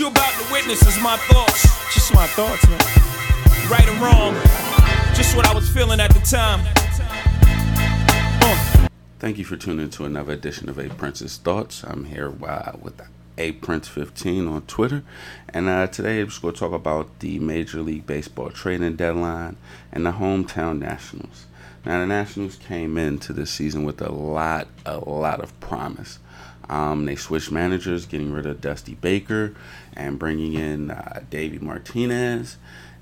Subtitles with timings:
[0.00, 1.62] you about to witness is my thoughts.
[1.92, 2.80] Just my thoughts, man.
[3.68, 4.34] Right or wrong,
[5.14, 6.60] just what I was feeling at the time.
[8.42, 8.88] Uh.
[9.18, 11.84] Thank you for tuning in to another edition of A Prince's Thoughts.
[11.84, 12.98] I'm here uh, with
[13.36, 15.04] A Prince 15 on Twitter,
[15.50, 19.58] and uh, today I'm just going to talk about the Major League Baseball trading deadline
[19.92, 21.44] and the hometown Nationals.
[21.84, 26.18] Now, the Nationals came into this season with a lot, a lot of promise.
[26.70, 29.56] Um, they switched managers, getting rid of Dusty Baker
[29.94, 32.58] and bringing in uh, Davey Martinez,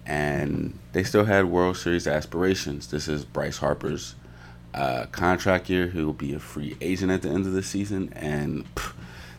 [0.07, 2.91] and they still had World Series aspirations.
[2.91, 4.15] This is Bryce Harper's
[4.73, 5.89] uh, contract year.
[5.89, 8.95] He will be a free agent at the end of the season, and pff,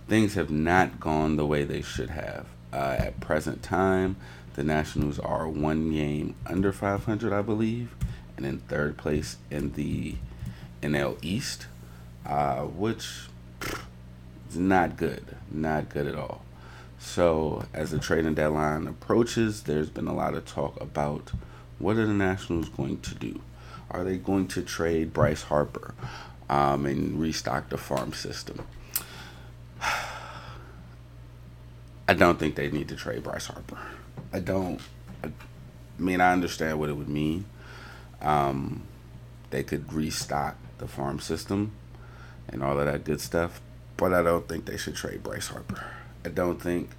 [0.07, 2.45] things have not gone the way they should have.
[2.71, 4.15] Uh, at present time,
[4.53, 7.95] the Nationals are one game under 500, I believe,
[8.37, 10.17] and in third place in the
[10.83, 11.65] NL East,
[12.27, 13.23] uh, which
[14.49, 16.43] is not good, not good at all.
[16.99, 21.31] So, as the trading deadline approaches, there's been a lot of talk about
[21.77, 23.41] what are the Nationals going to do.
[23.89, 25.95] Are they going to trade Bryce Harper
[26.49, 28.67] um, and restock the farm system?
[32.07, 33.79] I don't think they need to trade Bryce Harper.
[34.33, 34.81] I don't.
[35.23, 35.29] I
[35.97, 37.45] mean, I understand what it would mean.
[38.21, 38.83] Um,
[39.49, 41.71] they could restock the farm system
[42.47, 43.61] and all of that good stuff,
[43.99, 45.83] but I don't think they should trade Bryce Harper.
[46.25, 46.89] I don't think.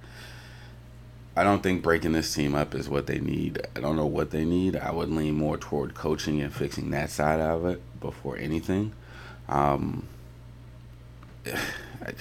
[1.35, 3.65] I don't think breaking this team up is what they need.
[3.75, 4.75] I don't know what they need.
[4.75, 8.91] I would lean more toward coaching and fixing that side of it before anything.
[9.49, 10.07] Um,
[11.47, 12.13] I,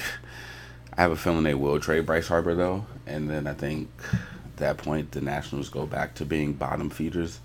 [0.96, 3.90] I have a feeling they will trade Bryce Harper though, and then I think
[4.44, 7.40] at that point the Nationals go back to being bottom feeders,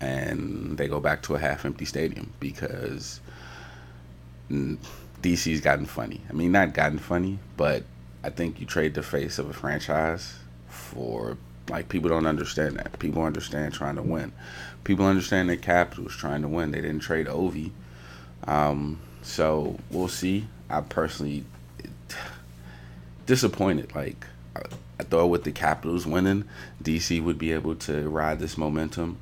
[0.00, 3.20] and they go back to a half-empty stadium because
[5.26, 6.20] DC's gotten funny.
[6.30, 7.82] I mean, not gotten funny, but
[8.22, 11.36] I think you trade the face of a franchise for
[11.68, 12.96] like people don't understand that.
[13.00, 14.32] People understand trying to win.
[14.84, 16.70] People understand that Capitals trying to win.
[16.70, 17.72] They didn't trade Ovi.
[18.44, 20.46] Um, so we'll see.
[20.70, 21.44] I personally
[23.26, 23.96] disappointed.
[23.96, 24.60] Like I,
[25.00, 26.44] I thought with the Capitals winning,
[26.84, 29.18] DC would be able to ride this momentum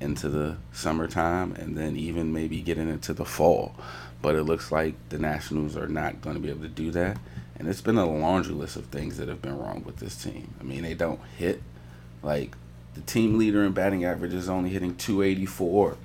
[0.00, 3.74] into the summertime and then even maybe getting into the fall.
[4.22, 7.18] But it looks like the Nationals are not going to be able to do that.
[7.58, 10.54] And it's been a laundry list of things that have been wrong with this team.
[10.60, 11.62] I mean, they don't hit.
[12.22, 12.54] Like,
[12.94, 15.96] the team leader in batting average is only hitting 284.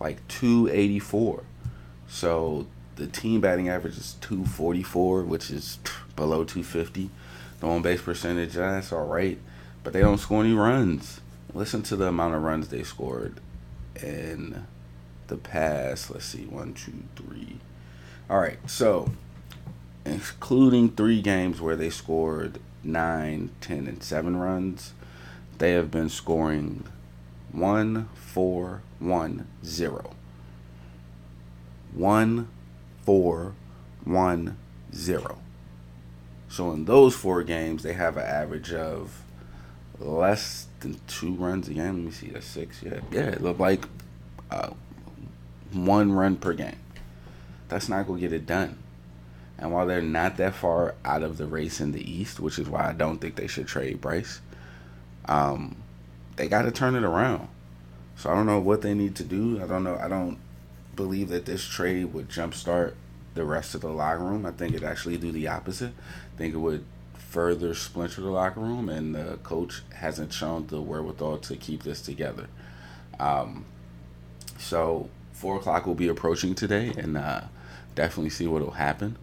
[0.00, 1.44] Like, 284.
[2.08, 2.66] So,
[2.96, 5.78] the team batting average is 244, which is
[6.16, 7.10] below 250.
[7.60, 9.38] The on base percentage, that's all right.
[9.84, 11.20] But they don't score any runs.
[11.54, 13.40] Listen to the amount of runs they scored
[14.02, 14.66] in
[15.28, 16.10] the past.
[16.10, 17.58] Let's see, one, two, three.
[18.28, 19.10] All right, so
[20.04, 24.92] including three games where they scored nine, ten, and seven runs,
[25.58, 26.84] they have been scoring
[27.52, 30.10] one, four, one, zero.
[31.92, 32.48] One,
[33.04, 33.54] four,
[34.04, 34.56] one,
[34.94, 35.38] zero.
[36.48, 39.22] So in those four games, they have an average of
[40.00, 41.84] less than two runs a game.
[41.84, 42.82] Let me see, that's six.
[42.82, 43.84] Yeah, yeah, it looked like
[44.50, 44.70] uh,
[45.72, 46.78] one run per game.
[47.68, 48.78] That's not gonna get it done.
[49.58, 52.68] And while they're not that far out of the race in the East, which is
[52.68, 54.40] why I don't think they should trade Bryce,
[55.24, 55.76] um,
[56.36, 57.48] they got to turn it around.
[58.16, 59.60] So I don't know what they need to do.
[59.62, 59.96] I don't know.
[59.96, 60.38] I don't
[60.94, 62.94] believe that this trade would jumpstart
[63.34, 64.46] the rest of the locker room.
[64.46, 65.92] I think it actually do the opposite.
[66.34, 66.84] I think it would
[67.28, 72.00] further splinter the locker room, and the coach hasn't shown the wherewithal to keep this
[72.00, 72.48] together.
[73.20, 73.66] Um,
[74.56, 77.42] so four o'clock will be approaching today, and uh,
[77.94, 79.16] definitely see what will happen.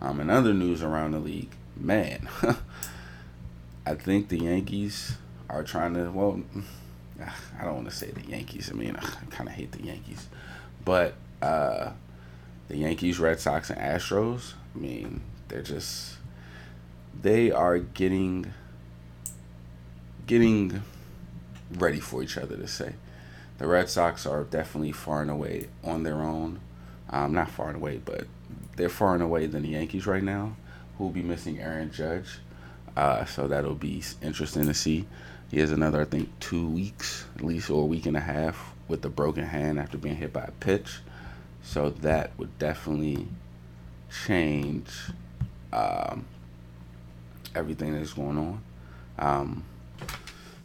[0.00, 2.28] Um, in other news around the league, man,
[3.86, 5.16] I think the Yankees
[5.50, 6.10] are trying to.
[6.10, 6.40] Well,
[7.60, 8.70] I don't want to say the Yankees.
[8.72, 10.28] I mean, I kind of hate the Yankees,
[10.84, 11.90] but uh,
[12.68, 14.52] the Yankees, Red Sox, and Astros.
[14.76, 16.17] I mean, they're just
[17.20, 18.52] they are getting
[20.26, 20.82] getting
[21.76, 22.94] ready for each other to say.
[23.58, 26.60] The Red Sox are definitely far and away on their own.
[27.10, 28.26] Um, not far and away, but
[28.76, 30.54] they're far and away than the Yankees right now,
[30.96, 32.38] who will be missing Aaron Judge.
[32.96, 35.06] Uh, so that'll be interesting to see.
[35.50, 38.74] He has another, I think, two weeks at least, or a week and a half
[38.86, 40.98] with a broken hand after being hit by a pitch.
[41.62, 43.26] So that would definitely
[44.26, 44.88] change
[45.72, 46.26] um,
[47.54, 48.62] everything that's going on.
[49.18, 49.64] Um,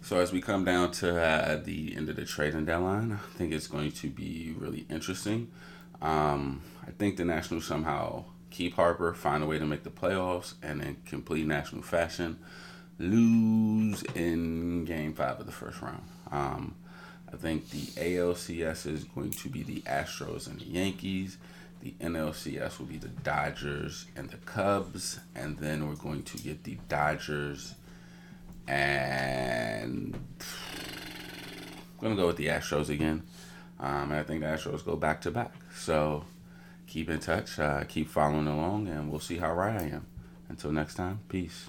[0.01, 3.53] so as we come down to uh, the end of the trading deadline, I think
[3.53, 5.49] it's going to be really interesting.
[6.01, 10.53] Um, I think the Nationals somehow keep Harper, find a way to make the playoffs,
[10.61, 12.37] and in complete national fashion,
[12.99, 16.03] lose in game five of the first round.
[16.31, 16.75] Um,
[17.31, 21.37] I think the ALCS is going to be the Astros and the Yankees.
[21.83, 25.19] The NLCS will be the Dodgers and the Cubs.
[25.35, 27.75] And then we're going to get the Dodgers
[28.69, 33.23] and I'm going to go with the Astros again.
[33.81, 35.53] Um, and I think the Astros go back to back.
[35.75, 36.23] So
[36.87, 40.05] keep in touch, uh, keep following along, and we'll see how right I am.
[40.47, 41.67] Until next time, peace.